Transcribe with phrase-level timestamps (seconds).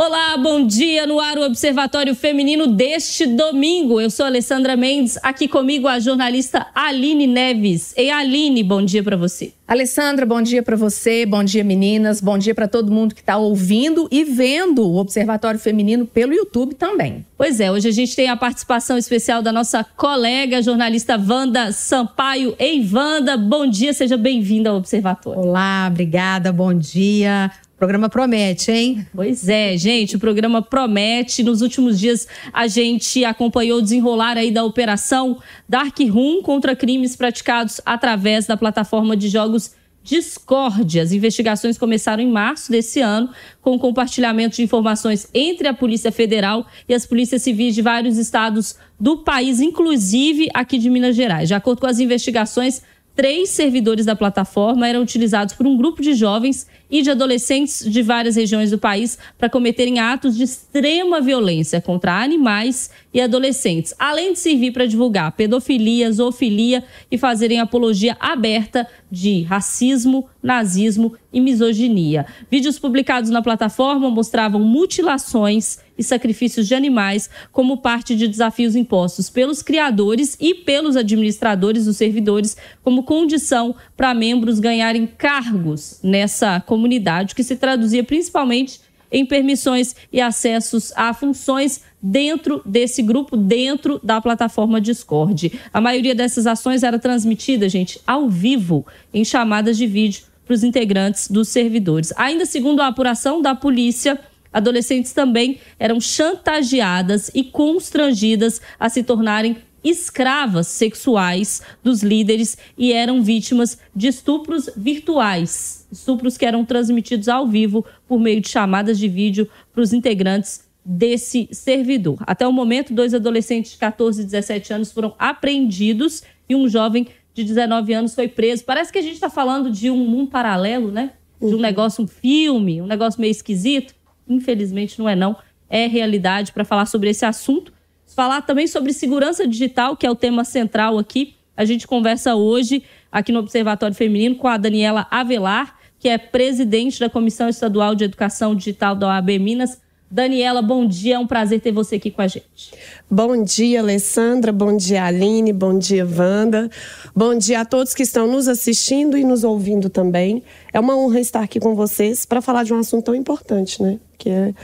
[0.00, 4.00] Olá, bom dia no ar o Observatório Feminino deste domingo.
[4.00, 7.94] Eu sou Alessandra Mendes, aqui comigo a jornalista Aline Neves.
[7.96, 9.52] Ei, Aline, bom dia para você.
[9.66, 13.38] Alessandra, bom dia para você, bom dia meninas, bom dia para todo mundo que está
[13.38, 17.26] ouvindo e vendo o Observatório Feminino pelo YouTube também.
[17.36, 22.54] Pois é, hoje a gente tem a participação especial da nossa colega jornalista Wanda Sampaio.
[22.56, 25.40] Ei, Wanda, bom dia, seja bem-vinda ao Observatório.
[25.40, 27.50] Olá, obrigada, bom dia.
[27.78, 29.06] O programa promete, hein?
[29.14, 31.44] Pois é, gente, o programa promete.
[31.44, 35.38] Nos últimos dias, a gente acompanhou o desenrolar aí da operação
[35.68, 40.98] Dark Room contra crimes praticados através da plataforma de jogos Discord.
[40.98, 43.30] As investigações começaram em março desse ano,
[43.62, 48.18] com o compartilhamento de informações entre a Polícia Federal e as polícias civis de vários
[48.18, 51.46] estados do país, inclusive aqui de Minas Gerais.
[51.46, 52.82] De acordo com as investigações,
[53.18, 58.00] três servidores da plataforma eram utilizados por um grupo de jovens e de adolescentes de
[58.00, 64.34] várias regiões do país para cometerem atos de extrema violência contra animais e adolescentes, além
[64.34, 72.24] de servir para divulgar pedofilia, zoofilia e fazerem apologia aberta de racismo, nazismo e misoginia.
[72.48, 79.28] Vídeos publicados na plataforma mostravam mutilações e sacrifícios de animais como parte de desafios impostos
[79.28, 87.34] pelos criadores e pelos administradores dos servidores como condição para membros ganharem cargos nessa comunidade,
[87.34, 94.20] que se traduzia principalmente em permissões e acessos a funções dentro desse grupo, dentro da
[94.20, 95.58] plataforma Discord.
[95.72, 100.64] A maioria dessas ações era transmitida, gente, ao vivo, em chamadas de vídeo para os
[100.64, 102.12] integrantes dos servidores.
[102.16, 104.18] Ainda segundo a apuração da polícia,
[104.52, 113.22] adolescentes também eram chantageadas e constrangidas a se tornarem escravas sexuais dos líderes e eram
[113.22, 119.08] vítimas de estupros virtuais, estupros que eram transmitidos ao vivo por meio de chamadas de
[119.08, 122.18] vídeo para os integrantes desse servidor.
[122.26, 127.06] Até o momento, dois adolescentes de 14 e 17 anos foram apreendidos e um jovem
[127.34, 128.64] de 19 anos foi preso.
[128.64, 131.12] Parece que a gente está falando de um mundo paralelo, né?
[131.38, 131.60] De um uhum.
[131.60, 133.94] negócio, um filme, um negócio meio esquisito.
[134.28, 135.36] Infelizmente não é não.
[135.70, 137.72] É realidade para falar sobre esse assunto
[138.18, 141.34] falar também sobre segurança digital, que é o tema central aqui.
[141.56, 147.00] A gente conversa hoje aqui no Observatório Feminino com a Daniela Avelar, que é presidente
[147.00, 149.80] da Comissão Estadual de Educação Digital da OAB Minas.
[150.10, 152.72] Daniela, bom dia, é um prazer ter você aqui com a gente.
[153.10, 156.70] Bom dia, Alessandra, bom dia, Aline, bom dia, Wanda.
[157.14, 160.42] Bom dia a todos que estão nos assistindo e nos ouvindo também.
[160.72, 164.00] É uma honra estar aqui com vocês para falar de um assunto tão importante, né?
[164.18, 164.54] Que é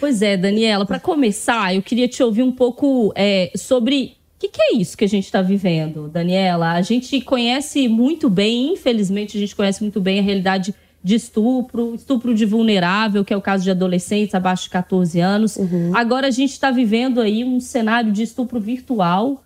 [0.00, 4.48] Pois é, Daniela, para começar, eu queria te ouvir um pouco é, sobre o que,
[4.48, 6.72] que, é isso que a gente está vivendo, Daniela?
[6.72, 11.94] A gente conhece muito bem, infelizmente, a gente conhece muito bem a realidade de estupro,
[11.94, 15.56] estupro de vulnerável, que é o caso de adolescentes abaixo de 14 anos.
[15.56, 15.94] Uhum.
[15.94, 19.44] Agora a gente está vivendo aí um cenário de estupro virtual,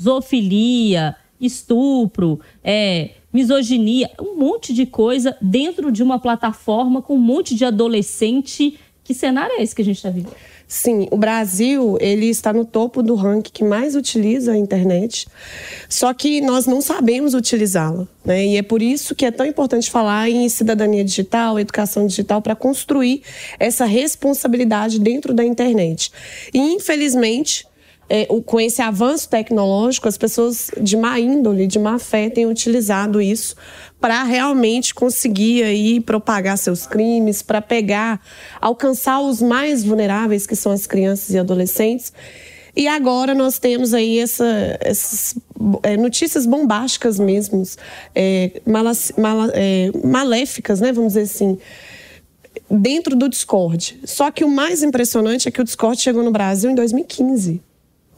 [0.00, 7.54] zoofilia, estupro, é, misoginia, um monte de coisa dentro de uma plataforma com um monte
[7.54, 10.34] de adolescente que cenário é esse que a gente está vivendo?
[10.66, 15.28] Sim, o Brasil ele está no topo do ranking que mais utiliza a internet,
[15.90, 18.46] só que nós não sabemos utilizá-la, né?
[18.46, 22.56] E é por isso que é tão importante falar em cidadania digital, educação digital para
[22.56, 23.22] construir
[23.60, 26.10] essa responsabilidade dentro da internet.
[26.52, 27.66] E infelizmente
[28.08, 33.20] é, com esse avanço tecnológico, as pessoas de má índole, de má fé, têm utilizado
[33.20, 33.56] isso
[34.04, 38.20] para realmente conseguir aí propagar seus crimes, para pegar,
[38.60, 42.12] alcançar os mais vulneráveis, que são as crianças e adolescentes.
[42.76, 45.36] E agora nós temos aí essa, essas
[45.82, 47.62] é, notícias bombásticas mesmo,
[48.14, 48.92] é, mala,
[49.54, 51.56] é, maléficas, né, vamos dizer assim,
[52.70, 54.00] dentro do Discord.
[54.04, 57.62] Só que o mais impressionante é que o Discord chegou no Brasil em 2015.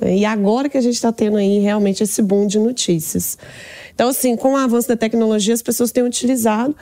[0.00, 0.16] Né?
[0.16, 3.38] E agora que a gente está tendo aí realmente esse boom de notícias.
[3.96, 6.76] Então, assim, com o avanço da tecnologia, as pessoas têm utilizado.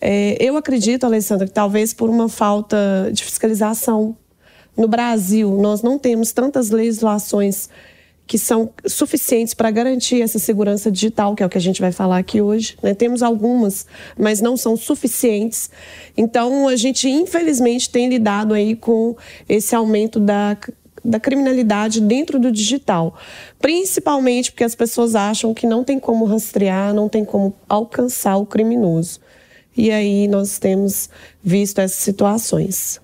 [0.00, 4.16] É, eu acredito, Alessandra, que talvez por uma falta de fiscalização.
[4.74, 7.68] No Brasil, nós não temos tantas legislações
[8.26, 11.92] que são suficientes para garantir essa segurança digital, que é o que a gente vai
[11.92, 12.78] falar aqui hoje.
[12.82, 12.94] Né?
[12.94, 13.86] Temos algumas,
[14.18, 15.70] mas não são suficientes.
[16.16, 19.14] Então, a gente, infelizmente, tem lidado aí com
[19.46, 20.56] esse aumento da
[21.04, 23.16] da criminalidade dentro do digital.
[23.60, 28.46] Principalmente porque as pessoas acham que não tem como rastrear, não tem como alcançar o
[28.46, 29.20] criminoso.
[29.76, 31.10] E aí nós temos
[31.42, 33.00] visto essas situações.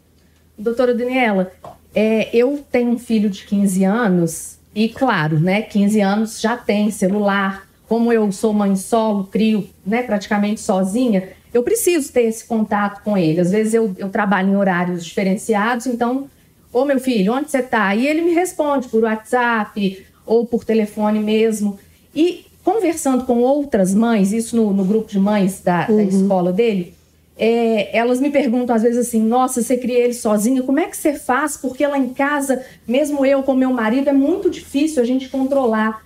[0.56, 1.52] Doutora Daniela,
[1.94, 6.91] é, eu tenho um filho de 15 anos e, claro, né, 15 anos já tem
[6.91, 7.69] celular.
[7.88, 13.19] Como eu sou mãe solo, crio né, praticamente sozinha, eu preciso ter esse contato com
[13.19, 13.41] ele.
[13.41, 16.31] Às vezes eu, eu trabalho em horários diferenciados, então,
[16.73, 17.95] ô meu filho, onde você está?
[17.95, 21.79] E ele me responde por WhatsApp ou por telefone mesmo.
[22.15, 25.97] E conversando com outras mães, isso no, no grupo de mães da, uhum.
[25.97, 26.95] da escola dele,
[27.37, 30.97] é, elas me perguntam às vezes assim: nossa, você cria ele sozinha, como é que
[30.97, 31.57] você faz?
[31.57, 36.05] Porque lá em casa, mesmo eu com meu marido, é muito difícil a gente controlar.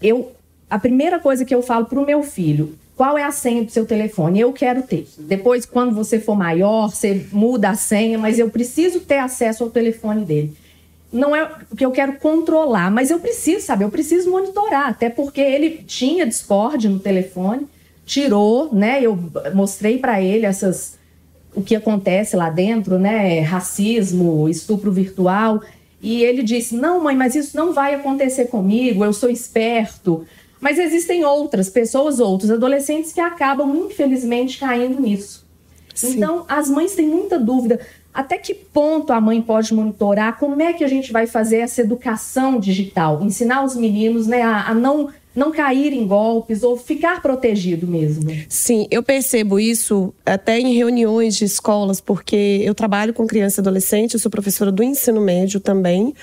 [0.00, 0.32] Eu,
[0.68, 3.70] a primeira coisa que eu falo para o meu filho: qual é a senha do
[3.70, 4.40] seu telefone?
[4.40, 5.08] Eu quero ter.
[5.16, 9.70] Depois, quando você for maior, você muda a senha, mas eu preciso ter acesso ao
[9.70, 10.54] telefone dele
[11.10, 15.08] não é o que eu quero controlar, mas eu preciso saber, eu preciso monitorar, até
[15.10, 17.66] porque ele tinha Discord no telefone,
[18.06, 19.00] tirou, né?
[19.02, 19.18] Eu
[19.52, 20.96] mostrei para ele essas
[21.52, 23.40] o que acontece lá dentro, né?
[23.40, 25.60] Racismo, estupro virtual,
[26.00, 30.24] e ele disse: "Não, mãe, mas isso não vai acontecer comigo, eu sou esperto".
[30.60, 35.46] Mas existem outras pessoas, outros adolescentes que acabam infelizmente caindo nisso.
[35.94, 36.16] Sim.
[36.16, 37.80] Então, as mães têm muita dúvida.
[38.12, 40.38] Até que ponto a mãe pode monitorar?
[40.38, 43.22] Como é que a gente vai fazer essa educação digital?
[43.22, 45.10] Ensinar os meninos né, a, a não
[45.40, 48.30] não cair em golpes ou ficar protegido mesmo.
[48.46, 53.62] Sim, eu percebo isso até em reuniões de escolas, porque eu trabalho com criança e
[53.62, 56.14] adolescente, eu sou professora do ensino médio também,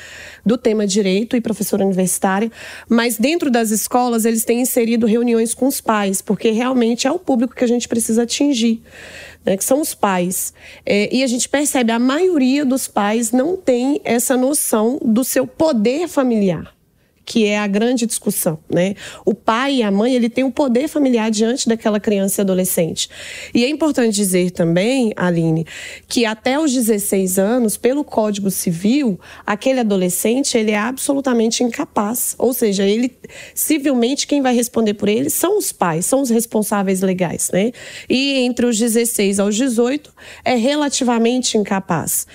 [0.46, 2.52] do tema direito e professora universitária,
[2.88, 7.18] mas dentro das escolas eles têm inserido reuniões com os pais, porque realmente é o
[7.18, 8.84] público que a gente precisa atingir
[9.44, 10.54] né, que são os pais.
[10.86, 15.48] É, e a gente percebe a maioria dos pais não tem essa noção do seu
[15.48, 16.77] poder familiar
[17.28, 18.96] que é a grande discussão, né?
[19.26, 22.44] O pai e a mãe, ele tem o um poder familiar diante daquela criança e
[22.44, 23.10] adolescente.
[23.54, 25.68] E é importante dizer também, Aline,
[26.08, 32.34] que até os 16 anos, pelo Código Civil, aquele adolescente, ele é absolutamente incapaz.
[32.40, 33.12] Ou seja, ele
[33.54, 37.74] civilmente quem vai responder por ele são os pais, são os responsáveis legais, né?
[38.10, 40.14] E entre os 16 aos 18
[40.46, 42.26] é relativamente incapaz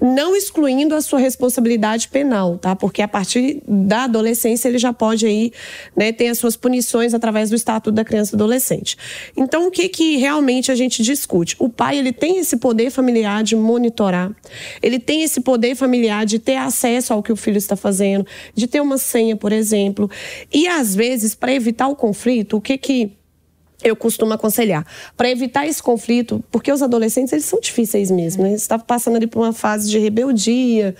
[0.00, 2.74] não excluindo a sua responsabilidade penal, tá?
[2.74, 5.52] Porque a partir da adolescência ele já pode aí,
[5.94, 8.96] né, ter as suas punições através do Estatuto da Criança e Adolescente.
[9.36, 11.56] Então, o que que realmente a gente discute?
[11.58, 14.30] O pai, ele tem esse poder familiar de monitorar,
[14.82, 18.66] ele tem esse poder familiar de ter acesso ao que o filho está fazendo, de
[18.66, 20.10] ter uma senha, por exemplo.
[20.52, 23.19] E às vezes, para evitar o conflito, o que que
[23.82, 24.86] eu costumo aconselhar
[25.16, 28.52] para evitar esse conflito, porque os adolescentes eles são difíceis mesmo, né?
[28.52, 30.94] Está passando ali por uma fase de rebeldia,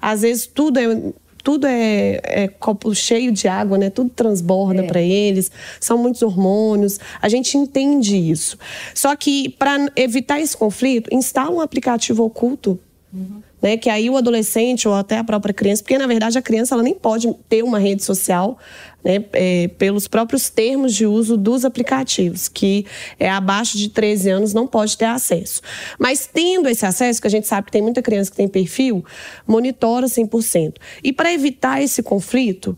[0.00, 1.12] às vezes tudo é
[1.46, 3.88] tudo é, é copo cheio de água, né?
[3.88, 4.86] Tudo transborda é.
[4.88, 5.48] para eles,
[5.78, 6.98] são muitos hormônios.
[7.22, 8.58] A gente entende isso.
[8.92, 12.80] Só que para evitar esse conflito, instala um aplicativo oculto.
[13.16, 13.76] Uhum né?
[13.76, 16.82] Que aí o adolescente ou até a própria criança, porque na verdade a criança ela
[16.82, 18.58] nem pode ter uma rede social,
[19.04, 19.24] né?
[19.32, 22.86] É, pelos próprios termos de uso dos aplicativos, que
[23.18, 25.60] é abaixo de 13 anos não pode ter acesso.
[25.98, 29.04] Mas tendo esse acesso, que a gente sabe que tem muita criança que tem perfil,
[29.46, 30.74] monitora 100%.
[31.02, 32.76] E para evitar esse conflito,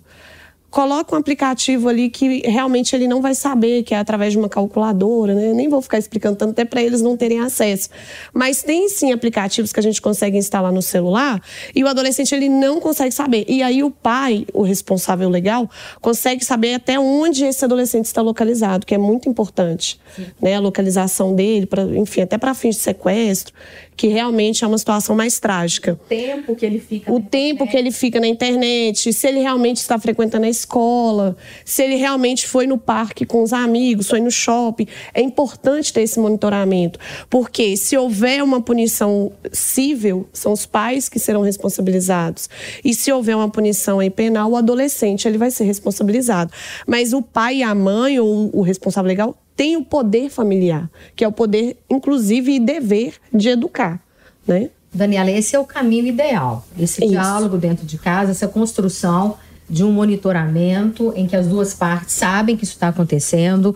[0.70, 4.48] coloca um aplicativo ali que realmente ele não vai saber que é através de uma
[4.48, 5.50] calculadora, né?
[5.50, 7.88] Eu nem vou ficar explicando tanto até para eles não terem acesso.
[8.32, 11.40] Mas tem sim aplicativos que a gente consegue instalar no celular
[11.74, 13.44] e o adolescente ele não consegue saber.
[13.48, 15.70] E aí o pai, o responsável legal,
[16.00, 20.26] consegue saber até onde esse adolescente está localizado, que é muito importante, sim.
[20.40, 20.56] né?
[20.56, 23.54] A localização dele, para, enfim, até para fins de sequestro
[23.98, 25.94] que realmente é uma situação mais trágica.
[25.94, 27.12] O tempo que ele fica.
[27.12, 27.70] O tempo internet.
[27.70, 32.46] que ele fica na internet, se ele realmente está frequentando a escola, se ele realmente
[32.46, 34.86] foi no parque com os amigos, foi no shopping.
[35.14, 36.98] É importante ter esse monitoramento,
[37.30, 42.48] porque se houver uma punição civil, são os pais que serão responsabilizados.
[42.84, 46.52] E se houver uma punição aí penal, o adolescente ele vai ser responsabilizado.
[46.86, 51.24] Mas o pai e a mãe ou o responsável legal tem o poder familiar, que
[51.24, 54.00] é o poder, inclusive, e dever de educar,
[54.46, 54.70] né?
[54.92, 56.64] Daniela, esse é o caminho ideal.
[56.78, 57.10] Esse isso.
[57.10, 59.36] diálogo dentro de casa, essa construção
[59.68, 63.74] de um monitoramento em que as duas partes sabem que isso está acontecendo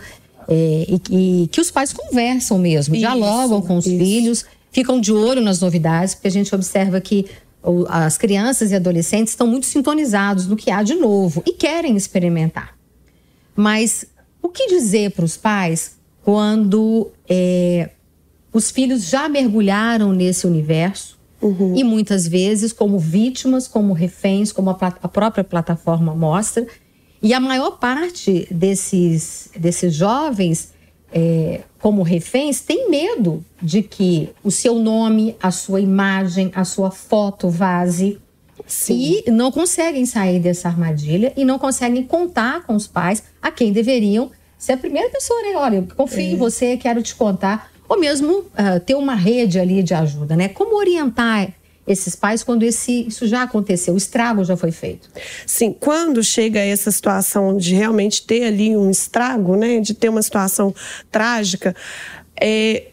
[0.48, 3.98] é, e, e, que os pais conversam mesmo, isso, dialogam com os isso.
[3.98, 7.26] filhos, ficam de olho nas novidades, porque a gente observa que
[7.88, 12.76] as crianças e adolescentes estão muito sintonizados no que há de novo e querem experimentar.
[13.54, 14.04] Mas
[14.42, 17.90] o que dizer para os pais quando é,
[18.52, 21.74] os filhos já mergulharam nesse universo uhum.
[21.76, 26.66] e muitas vezes como vítimas, como reféns, como a, a, própria plataforma mostra.
[27.22, 30.72] E a maior parte desses, desses jovens,
[31.12, 36.90] é, como reféns, tem medo de que o seu nome, a sua imagem, a sua
[36.90, 38.18] foto vaze.
[38.66, 39.22] Sim.
[39.26, 43.72] E não conseguem sair dessa armadilha e não conseguem contar com os pais a quem
[43.72, 44.30] deveriam
[44.70, 45.56] é a primeira pessoa, né?
[45.56, 46.22] Olha, eu confio é.
[46.24, 47.71] em você, quero te contar.
[47.92, 50.48] Ou mesmo uh, ter uma rede ali de ajuda, né?
[50.48, 51.52] Como orientar
[51.86, 55.10] esses pais quando esse, isso já aconteceu, o estrago já foi feito?
[55.46, 60.22] Sim, quando chega essa situação de realmente ter ali um estrago, né, de ter uma
[60.22, 60.74] situação
[61.10, 61.76] trágica,
[62.40, 62.84] é,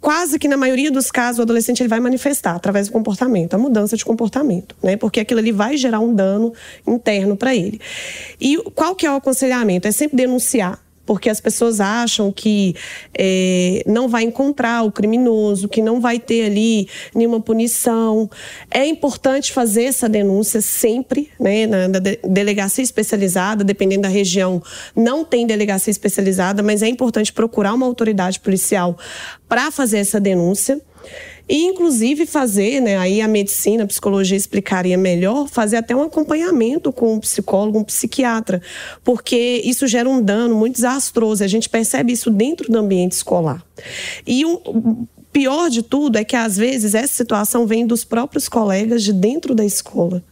[0.00, 3.58] quase que na maioria dos casos o adolescente ele vai manifestar através do comportamento, a
[3.58, 4.96] mudança de comportamento, né?
[4.96, 6.54] Porque aquilo ali vai gerar um dano
[6.86, 7.78] interno para ele.
[8.40, 9.86] E qual que é o aconselhamento?
[9.86, 12.74] É sempre denunciar porque as pessoas acham que
[13.16, 18.28] é, não vai encontrar o criminoso, que não vai ter ali nenhuma punição.
[18.70, 21.86] É importante fazer essa denúncia sempre, né, na,
[22.24, 24.60] delegacia especializada, dependendo da região,
[24.94, 28.98] não tem delegacia especializada, mas é importante procurar uma autoridade policial
[29.48, 30.80] para fazer essa denúncia.
[31.48, 36.92] E, inclusive, fazer, né, aí a medicina, a psicologia explicaria melhor, fazer até um acompanhamento
[36.92, 38.60] com um psicólogo, um psiquiatra,
[39.04, 41.44] porque isso gera um dano muito desastroso.
[41.44, 43.64] A gente percebe isso dentro do ambiente escolar.
[44.26, 49.02] E o pior de tudo é que, às vezes, essa situação vem dos próprios colegas
[49.02, 50.22] de dentro da escola.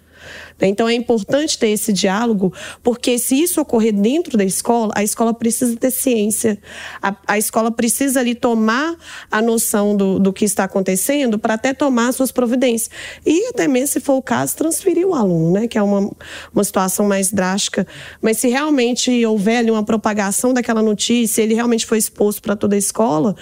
[0.60, 0.68] Né?
[0.68, 5.34] Então é importante ter esse diálogo, porque se isso ocorrer dentro da escola, a escola
[5.34, 6.58] precisa ter ciência,
[7.02, 8.96] a, a escola precisa ali tomar
[9.30, 12.90] a noção do, do que está acontecendo para até tomar suas providências.
[13.24, 15.68] E até mesmo, se for o caso, transferir o aluno, né?
[15.68, 16.10] que é uma,
[16.52, 17.86] uma situação mais drástica.
[18.20, 22.74] Mas se realmente houver ali uma propagação daquela notícia, ele realmente foi exposto para toda
[22.74, 23.34] a escola,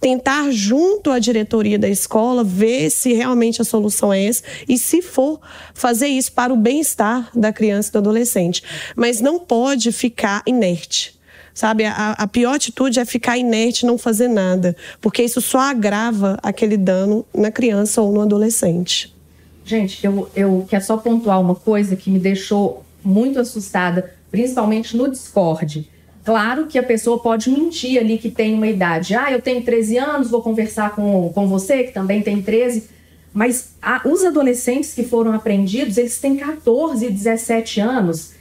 [0.00, 5.02] tentar junto à diretoria da escola ver se realmente a solução é essa e se
[5.02, 5.40] for
[5.74, 8.62] fazer isso para o bem-estar da criança e do adolescente,
[8.94, 11.14] mas não pode ficar inerte.
[11.52, 15.58] Sabe, a, a pior atitude é ficar inerte e não fazer nada, porque isso só
[15.58, 19.14] agrava aquele dano na criança ou no adolescente.
[19.64, 25.10] Gente, eu, eu quero só pontuar uma coisa que me deixou muito assustada, principalmente no
[25.10, 25.88] Discord
[26.26, 29.14] Claro que a pessoa pode mentir ali que tem uma idade.
[29.14, 32.88] Ah, eu tenho 13 anos, vou conversar com, com você, que também tem 13.
[33.32, 38.32] Mas a, os adolescentes que foram apreendidos, eles têm 14 e 17 anos.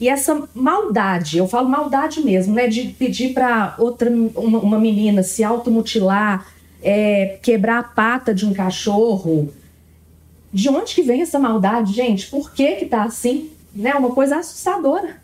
[0.00, 2.66] E essa maldade, eu falo maldade mesmo, né?
[2.66, 6.50] De pedir para outra uma, uma, menina se automutilar,
[6.82, 9.52] é, quebrar a pata de um cachorro.
[10.50, 12.26] De onde que vem essa maldade, gente?
[12.30, 13.50] Por que que tá assim?
[13.74, 13.92] Né?
[13.92, 15.22] Uma coisa assustadora.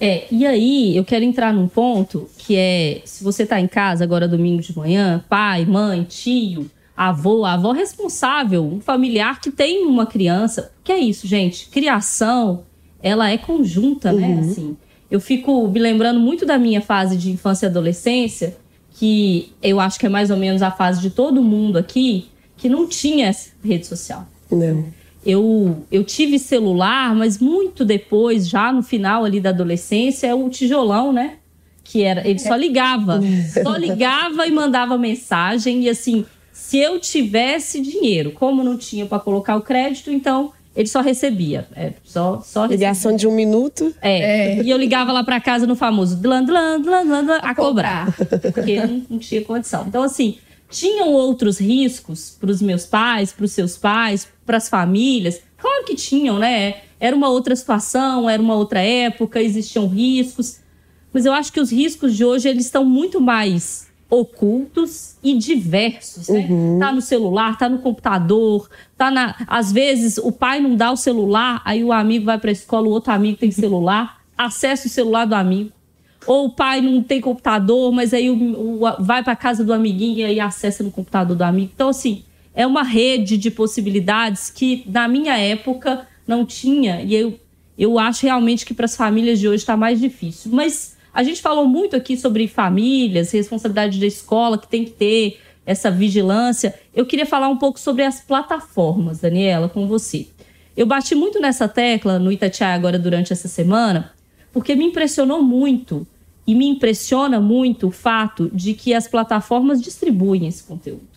[0.00, 4.04] É, e aí eu quero entrar num ponto que é: se você tá em casa
[4.04, 10.06] agora domingo de manhã, pai, mãe, tio, avô, avó responsável, um familiar que tem uma
[10.06, 10.72] criança.
[10.84, 11.68] Que é isso, gente?
[11.68, 12.64] Criação,
[13.02, 14.28] ela é conjunta, né?
[14.28, 14.40] Uhum.
[14.40, 14.76] Assim,
[15.10, 18.56] eu fico me lembrando muito da minha fase de infância e adolescência,
[18.92, 22.68] que eu acho que é mais ou menos a fase de todo mundo aqui, que
[22.68, 24.26] não tinha rede social.
[24.50, 30.34] Não eu, eu tive celular, mas muito depois, já no final ali da adolescência, é
[30.34, 31.34] o tijolão, né?
[31.84, 33.20] Que era, ele só ligava,
[33.62, 35.82] só ligava e mandava mensagem.
[35.82, 40.88] E assim, se eu tivesse dinheiro, como não tinha para colocar o crédito, então ele
[40.88, 41.66] só recebia.
[41.74, 42.76] É, só, só recebia.
[42.76, 43.94] Ligação de um minuto?
[44.00, 44.58] É.
[44.58, 44.62] é.
[44.62, 48.14] E eu ligava lá para casa no famoso dlan, dlan, dlan, dlan, a cobrar.
[48.54, 49.84] Porque não, não tinha condição.
[49.86, 50.38] Então, assim,
[50.70, 55.40] tinham outros riscos para os meus pais, para os seus pais, para as famílias?
[55.58, 56.82] Claro que tinham, né?
[56.98, 60.60] Era uma outra situação, era uma outra época, existiam riscos.
[61.12, 66.28] Mas eu acho que os riscos de hoje eles estão muito mais ocultos e diversos,
[66.28, 66.46] né?
[66.50, 66.78] Uhum.
[66.78, 69.36] Tá no celular, tá no computador, tá na.
[69.46, 72.88] Às vezes o pai não dá o celular, aí o amigo vai para a escola,
[72.88, 75.70] o outro amigo tem celular, acessa o celular do amigo.
[76.26, 80.28] Ou o pai não tem computador, mas aí o, o vai para casa do amiguinho
[80.28, 81.70] e acessa no computador do amigo.
[81.74, 82.24] Então, assim,
[82.54, 87.02] é uma rede de possibilidades que, na minha época, não tinha.
[87.02, 87.38] E eu,
[87.78, 90.50] eu acho realmente que para as famílias de hoje está mais difícil.
[90.52, 95.40] Mas a gente falou muito aqui sobre famílias, responsabilidade da escola, que tem que ter
[95.64, 96.74] essa vigilância.
[96.94, 100.26] Eu queria falar um pouco sobre as plataformas, Daniela, com você.
[100.76, 104.12] Eu bati muito nessa tecla no Itatiaia agora durante essa semana,
[104.52, 106.06] porque me impressionou muito
[106.46, 111.08] e me impressiona muito o fato de que as plataformas distribuem esse conteúdo.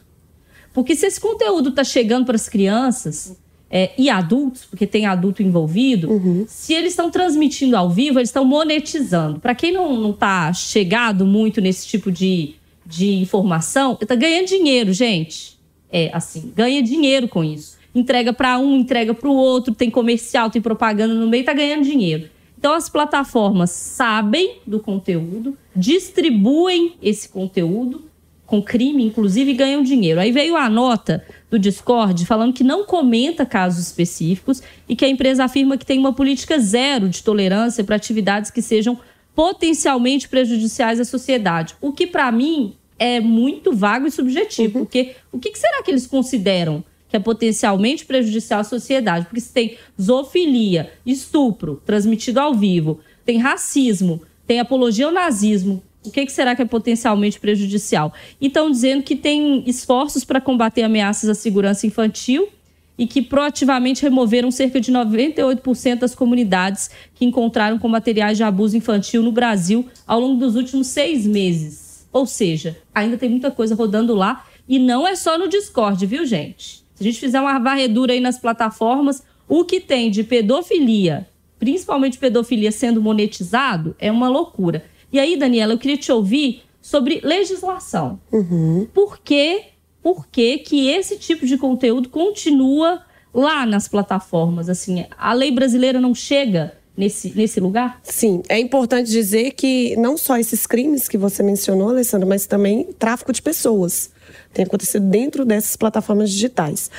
[0.74, 3.38] Porque se esse conteúdo está chegando para as crianças
[3.70, 6.46] é, e adultos, porque tem adulto envolvido, uhum.
[6.48, 9.40] se eles estão transmitindo ao vivo, eles estão monetizando.
[9.40, 15.58] Para quem não está chegado muito nesse tipo de, de informação, está ganhando dinheiro, gente.
[15.92, 17.78] É assim, ganha dinheiro com isso.
[17.96, 21.84] Entrega para um, entrega para o outro, tem comercial, tem propaganda no meio, está ganhando
[21.84, 22.30] dinheiro.
[22.64, 28.06] Então as plataformas sabem do conteúdo, distribuem esse conteúdo
[28.46, 30.22] com crime, inclusive, ganham dinheiro.
[30.22, 35.10] Aí veio a nota do Discord falando que não comenta casos específicos e que a
[35.10, 38.98] empresa afirma que tem uma política zero de tolerância para atividades que sejam
[39.36, 41.76] potencialmente prejudiciais à sociedade.
[41.82, 44.86] O que, para mim, é muito vago e subjetivo, uhum.
[44.86, 46.82] porque o que será que eles consideram
[47.14, 49.26] que é potencialmente prejudicial à sociedade?
[49.26, 56.10] Porque se tem zoofilia, estupro transmitido ao vivo, tem racismo, tem apologia ao nazismo, o
[56.10, 58.12] que, será que é potencialmente prejudicial?
[58.42, 62.50] E estão dizendo que tem esforços para combater ameaças à segurança infantil
[62.98, 68.76] e que proativamente removeram cerca de 98% das comunidades que encontraram com materiais de abuso
[68.76, 72.08] infantil no Brasil ao longo dos últimos seis meses.
[72.12, 76.26] Ou seja, ainda tem muita coisa rodando lá e não é só no Discord, viu,
[76.26, 76.83] gente?
[76.96, 81.28] Se a gente fizer uma varredura aí nas plataformas, o que tem de pedofilia,
[81.60, 84.86] principalmente pedofilia sendo monetizado, é uma loucura.
[85.12, 88.20] E aí, Daniela, eu queria te ouvir sobre legislação.
[88.32, 88.88] Uhum.
[88.94, 89.74] Por que
[90.04, 93.02] por que, que esse tipo de conteúdo continua
[93.34, 94.70] lá nas plataformas.
[94.70, 98.00] Assim, a lei brasileira não chega nesse, nesse lugar?
[98.04, 102.92] Sim, é importante dizer que não só esses crimes que você mencionou, Alessandra, mas também
[103.00, 104.12] tráfico de pessoas
[104.54, 106.90] tem acontecido dentro dessas plataformas digitais.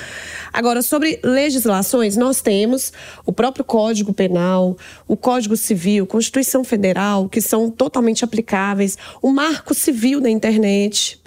[0.53, 2.93] Agora, sobre legislações, nós temos
[3.25, 4.77] o próprio Código Penal,
[5.07, 11.21] o Código Civil, Constituição Federal, que são totalmente aplicáveis, o Marco Civil da Internet,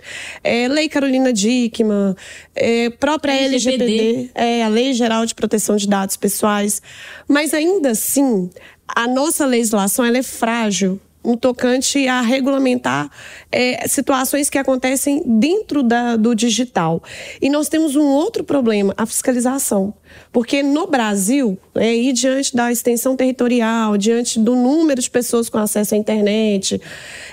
[0.44, 2.16] é, Lei Carolina Dickmann,
[2.56, 6.82] é, própria LGPD, LGPD é, a Lei Geral de Proteção de Dados Pessoais.
[7.28, 8.50] Mas ainda assim,
[8.88, 13.12] a nossa legislação ela é frágil no tocante a regulamentar
[13.52, 17.04] é, situações que acontecem dentro da, do digital.
[17.42, 19.94] E nós temos um outro problema, a fiscalização.
[20.32, 25.58] Porque no Brasil, é, e diante da extensão territorial, diante do número de pessoas com
[25.58, 26.82] acesso à internet,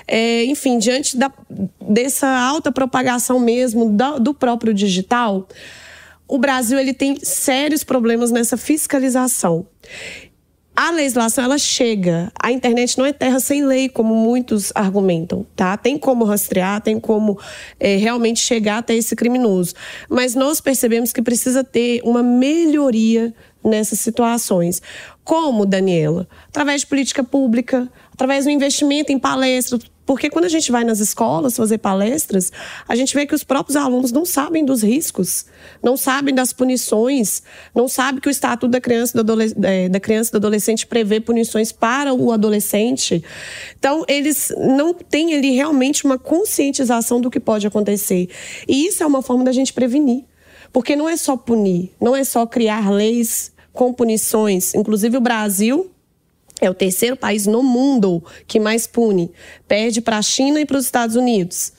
[0.05, 1.31] é, enfim, diante da,
[1.89, 5.47] dessa alta propagação mesmo do, do próprio digital,
[6.27, 9.65] o Brasil ele tem sérios problemas nessa fiscalização
[10.75, 12.31] a legislação ela chega.
[12.37, 15.77] A internet não é terra sem lei, como muitos argumentam, tá?
[15.77, 17.39] Tem como rastrear, tem como
[17.79, 19.73] é, realmente chegar até esse criminoso.
[20.09, 24.81] Mas nós percebemos que precisa ter uma melhoria nessas situações.
[25.23, 26.27] Como, Daniela?
[26.49, 30.99] Através de política pública, através do investimento em palestras, porque quando a gente vai nas
[30.99, 32.49] escolas fazer palestras,
[32.87, 35.45] a gente vê que os próprios alunos não sabem dos riscos,
[35.83, 37.43] não sabem das punições,
[37.75, 41.19] não sabem que o Estatuto da Criança e do, é, da criança do Adolescente prevê
[41.19, 43.21] punições para o adolescente.
[43.77, 48.29] Então, eles não têm ali realmente uma conscientização do que pode acontecer.
[48.65, 50.23] E isso é uma forma da gente prevenir.
[50.71, 54.73] Porque não é só punir, não é só criar leis com punições.
[54.73, 55.91] Inclusive, o Brasil
[56.61, 59.31] é o terceiro país no mundo que mais pune.
[59.67, 61.73] Perde para a China e para os Estados Unidos.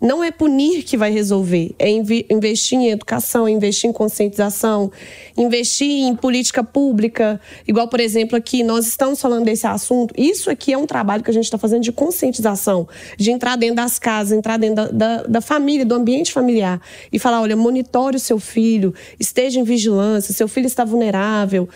[0.00, 4.92] Não é punir que vai resolver, é investir em educação, investir em conscientização,
[5.36, 7.40] investir em política pública.
[7.66, 10.14] Igual, por exemplo, aqui nós estamos falando desse assunto.
[10.16, 13.76] Isso aqui é um trabalho que a gente está fazendo de conscientização, de entrar dentro
[13.76, 16.80] das casas, entrar dentro da, da, da família, do ambiente familiar
[17.12, 21.68] e falar: olha, monitore o seu filho, esteja em vigilância, seu filho está vulnerável.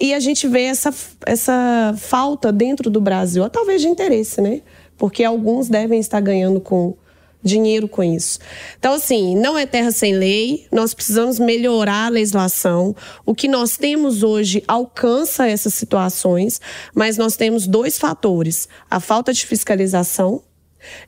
[0.00, 0.94] E a gente vê essa,
[1.26, 4.62] essa falta dentro do Brasil, ou talvez de interesse, né?
[4.96, 6.96] Porque alguns devem estar ganhando com
[7.42, 8.38] dinheiro com isso.
[8.78, 12.94] Então, assim, não é terra sem lei, nós precisamos melhorar a legislação.
[13.24, 16.60] O que nós temos hoje alcança essas situações,
[16.94, 20.42] mas nós temos dois fatores: a falta de fiscalização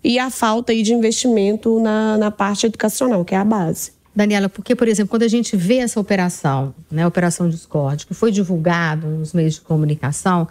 [0.02, 3.99] e a falta de investimento na, na parte educacional, que é a base.
[4.14, 8.14] Daniela, porque, por exemplo, quando a gente vê essa operação, né, a Operação Discord, que
[8.14, 10.48] foi divulgado nos meios de comunicação,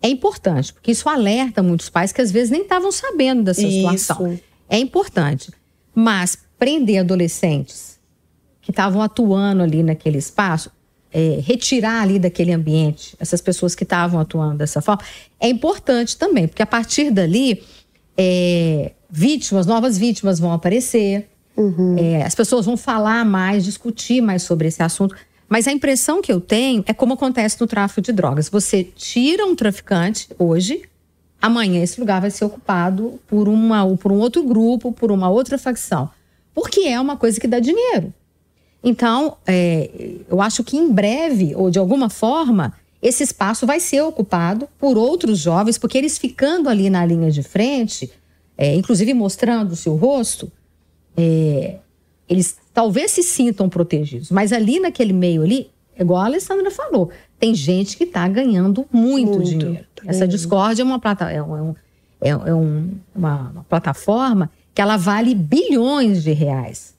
[0.00, 3.90] é importante, porque isso alerta muitos pais que às vezes nem estavam sabendo dessa isso.
[3.90, 4.40] situação.
[4.68, 5.52] É importante.
[5.94, 7.98] Mas prender adolescentes
[8.60, 10.70] que estavam atuando ali naquele espaço,
[11.12, 15.02] é, retirar ali daquele ambiente essas pessoas que estavam atuando dessa forma,
[15.38, 17.62] é importante também, porque a partir dali,
[18.16, 21.96] é, vítimas, novas vítimas vão aparecer, Uhum.
[21.98, 25.14] É, as pessoas vão falar mais, discutir mais sobre esse assunto.
[25.48, 28.48] Mas a impressão que eu tenho é como acontece no tráfico de drogas.
[28.48, 30.82] Você tira um traficante hoje,
[31.40, 35.58] amanhã esse lugar vai ser ocupado por, uma, por um outro grupo, por uma outra
[35.58, 36.08] facção.
[36.54, 38.14] Porque é uma coisa que dá dinheiro.
[38.82, 39.90] Então, é,
[40.28, 44.96] eu acho que em breve, ou de alguma forma, esse espaço vai ser ocupado por
[44.96, 48.10] outros jovens, porque eles ficando ali na linha de frente,
[48.56, 50.50] é, inclusive mostrando o seu rosto,
[51.16, 51.76] é,
[52.28, 57.54] eles talvez se sintam protegidos, mas ali naquele meio ali, igual a Alessandra falou, tem
[57.54, 59.86] gente que está ganhando muito, muito, dinheiro.
[60.06, 61.74] Essa Discord é uma, plata, é, um,
[62.20, 66.94] é, é um, uma, uma plataforma que ela vale bilhões de reais.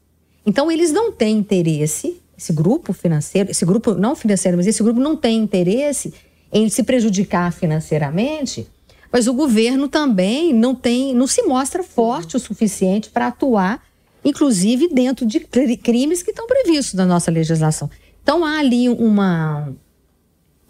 [0.46, 5.00] Então eles não têm interesse, esse grupo financeiro, esse grupo não financeiro, mas esse grupo
[5.00, 6.14] não tem interesse
[6.52, 8.68] em se prejudicar financeiramente
[9.12, 13.82] Mas o governo também não tem, não se mostra forte o suficiente para atuar,
[14.24, 17.90] inclusive dentro de crimes que estão previstos na nossa legislação.
[18.22, 19.74] Então há ali uma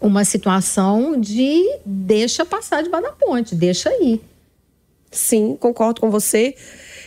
[0.00, 4.20] uma situação de deixa passar debaixo da ponte, deixa aí.
[5.10, 6.54] Sim, concordo com você.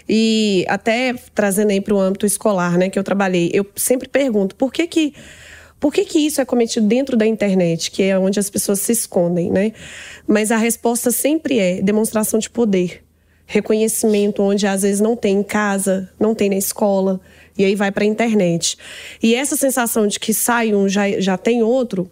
[0.10, 4.56] E até trazendo aí para o âmbito escolar, né, que eu trabalhei, eu sempre pergunto
[4.56, 5.14] por que que
[5.80, 8.92] por que, que isso é cometido dentro da internet, que é onde as pessoas se
[8.92, 9.74] escondem, né?
[10.26, 13.04] Mas a resposta sempre é demonstração de poder,
[13.48, 17.20] reconhecimento, onde às vezes não tem em casa, não tem na escola,
[17.58, 18.78] e aí vai para a internet.
[19.24, 22.12] E essa sensação de que sai um, já, já tem outro,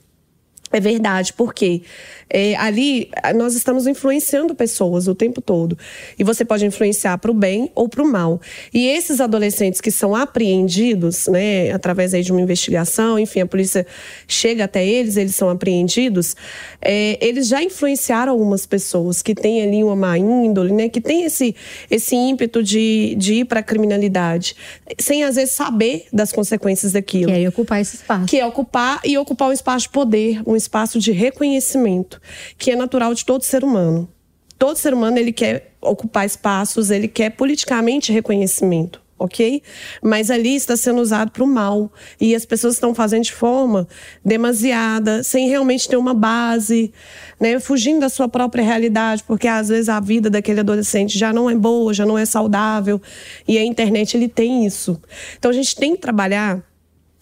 [0.72, 1.84] é verdade, porque
[2.30, 5.78] é, ali nós estamos influenciando pessoas o tempo todo.
[6.18, 8.42] E você pode influenciar para o bem ou para o mal.
[8.74, 13.86] E esses adolescentes que são apreendidos, né, através aí de uma investigação, enfim, a polícia
[14.28, 16.36] chega até eles, eles são apreendidos,
[16.82, 21.24] é, eles já influenciaram algumas pessoas que têm ali uma má índole, né, que tem
[21.24, 21.56] esse,
[21.90, 24.56] esse ímpeto de, de ir para a criminalidade,
[25.00, 27.32] sem às vezes saber das consequências daquilo.
[27.32, 28.26] Que é ocupar esse espaço.
[28.26, 32.22] Que é ocupar e ocupar um espaço de poder, um espaço de reconhecimento,
[32.58, 34.10] que é natural de todo ser humano.
[34.58, 39.62] Todo ser humano ele quer ocupar espaços, ele quer politicamente reconhecimento ok?
[40.02, 41.92] Mas ali está sendo usado para o mal.
[42.20, 43.88] E as pessoas estão fazendo de forma
[44.24, 46.92] demasiada, sem realmente ter uma base,
[47.40, 47.60] né?
[47.60, 51.56] fugindo da sua própria realidade, porque às vezes a vida daquele adolescente já não é
[51.56, 53.02] boa, já não é saudável.
[53.48, 55.02] E a internet ele tem isso.
[55.38, 56.64] Então a gente tem que trabalhar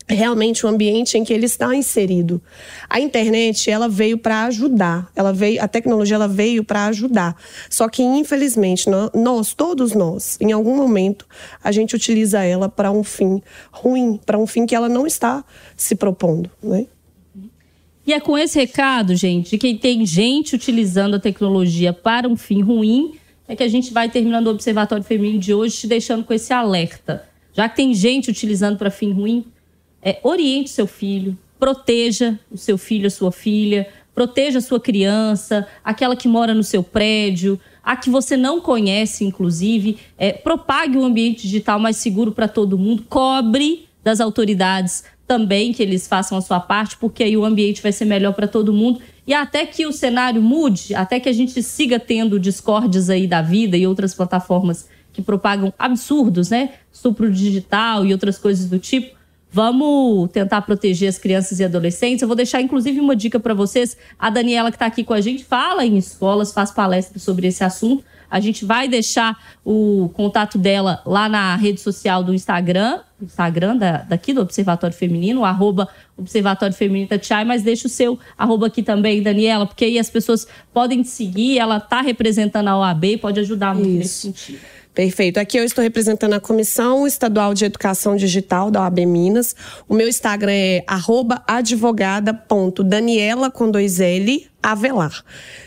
[0.07, 2.41] realmente o ambiente em que ele está inserido.
[2.89, 7.35] A internet, ela veio para ajudar, ela veio, a tecnologia ela veio para ajudar.
[7.69, 11.25] Só que infelizmente nós, todos nós, em algum momento,
[11.63, 15.43] a gente utiliza ela para um fim ruim, para um fim que ela não está
[15.75, 16.87] se propondo, né?
[18.05, 22.35] E é com esse recado, gente, de que tem gente utilizando a tecnologia para um
[22.35, 23.13] fim ruim,
[23.47, 26.51] é que a gente vai terminando o Observatório Feminino de hoje, te deixando com esse
[26.51, 27.23] alerta.
[27.53, 29.45] Já que tem gente utilizando para fim ruim,
[30.03, 35.67] é, oriente seu filho, proteja o seu filho, a sua filha, proteja a sua criança,
[35.83, 41.05] aquela que mora no seu prédio, a que você não conhece, inclusive, é, propague um
[41.05, 46.41] ambiente digital mais seguro para todo mundo, cobre das autoridades também que eles façam a
[46.41, 48.99] sua parte, porque aí o ambiente vai ser melhor para todo mundo.
[49.25, 53.41] E até que o cenário mude, até que a gente siga tendo discordes aí da
[53.41, 56.71] vida e outras plataformas que propagam absurdos, né?
[56.91, 59.15] Supro digital e outras coisas do tipo
[59.53, 62.23] Vamos tentar proteger as crianças e adolescentes.
[62.23, 63.95] Eu vou deixar, inclusive, uma dica para vocês.
[64.17, 67.63] A Daniela, que está aqui com a gente, fala em escolas, faz palestras sobre esse
[67.63, 68.03] assunto.
[68.31, 73.97] A gente vai deixar o contato dela lá na rede social do Instagram, Instagram da,
[73.97, 75.87] daqui do Observatório Feminino, arroba
[76.17, 80.47] Observatório Feminino Tatiai, mas deixa o seu arroba aqui também, Daniela, porque aí as pessoas
[80.73, 83.99] podem te seguir, ela está representando a OAB, pode ajudar muito Isso.
[83.99, 84.59] nesse sentido.
[84.93, 85.39] Perfeito.
[85.39, 89.55] Aqui eu estou representando a Comissão Estadual de Educação Digital da OAB Minas.
[89.89, 90.85] O meu Instagram é
[91.47, 95.23] advogada.daniela com dois L Avelar.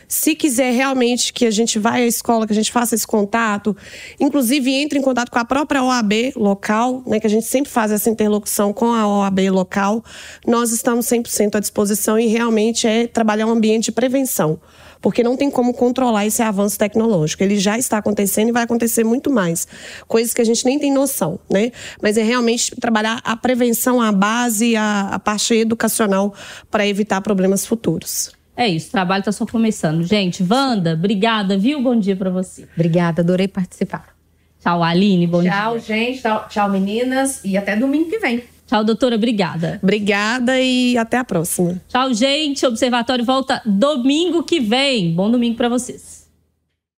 [0.07, 3.77] Se quiser realmente que a gente vá à escola, que a gente faça esse contato,
[4.21, 7.91] inclusive entre em contato com a própria OAB local, né, que a gente sempre faz
[7.91, 10.05] essa interlocução com a OAB local,
[10.47, 14.61] nós estamos 100% à disposição e realmente é trabalhar um ambiente de prevenção
[15.01, 17.43] porque não tem como controlar esse avanço tecnológico.
[17.43, 19.67] Ele já está acontecendo e vai acontecer muito mais.
[20.07, 21.71] Coisas que a gente nem tem noção, né?
[22.03, 26.35] Mas é realmente trabalhar a prevenção, a base, a, a parte educacional
[26.71, 28.31] para evitar problemas futuros.
[28.57, 30.03] É isso, o trabalho está só começando.
[30.03, 31.83] Gente, Wanda, obrigada, viu?
[31.83, 32.67] Bom dia para você.
[32.75, 34.17] Obrigada, adorei participar.
[34.61, 35.53] Tchau, Aline, bom tchau, dia.
[35.53, 36.23] Tchau, gente.
[36.23, 37.45] Tchau, tchau, meninas.
[37.45, 38.43] E até domingo que vem.
[38.67, 39.17] Tchau, doutora.
[39.17, 39.79] Obrigada.
[39.83, 41.81] Obrigada e até a próxima.
[41.89, 42.65] Tchau, gente.
[42.67, 45.15] O Observatório volta domingo que vem.
[45.15, 46.16] Bom domingo para vocês.